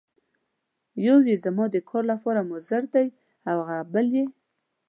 یو 1.05 1.17
یې 1.27 1.35
زما 1.43 1.65
د 1.73 1.77
کار 1.89 2.03
لپاره 2.11 2.47
مضر 2.51 2.83
دی 2.93 3.07
او 3.49 3.57
هغه 3.69 3.77
بل 3.93 4.07
یې. 4.17 4.25